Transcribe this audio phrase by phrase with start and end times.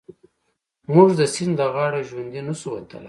[0.93, 2.99] موږ د سيند له غاړو ژوندي نه شو وتلای.